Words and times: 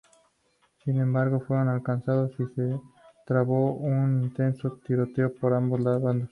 Sin 0.83 0.99
embargo, 0.99 1.41
fue 1.41 1.59
alcanzado 1.59 2.27
y 2.39 2.45
se 2.55 2.79
trabó 3.27 3.73
un 3.75 4.23
intenso 4.23 4.79
tiroteo 4.87 5.31
por 5.35 5.53
ambos 5.53 5.83
bandos. 5.83 6.29